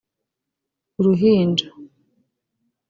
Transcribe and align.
‘Uruhinja’ 0.99 1.67